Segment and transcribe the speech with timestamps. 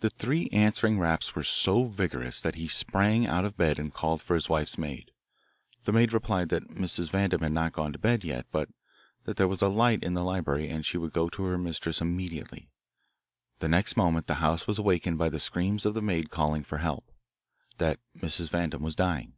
[0.00, 4.20] "The three answering raps were so vigorous that he sprang out of bed and called
[4.20, 5.10] for his wife's maid.
[5.86, 7.08] The maid replied that Mrs.
[7.10, 8.68] Vandam had not gone to bed yet, but
[9.24, 12.02] that there was a light in the library and she would go to her mistress
[12.02, 12.68] immediately.
[13.60, 16.76] The next moment the house was awakened by the screams of the maid calling for
[16.76, 17.10] help,
[17.78, 18.50] that Mrs.
[18.50, 19.32] Vandam was dying.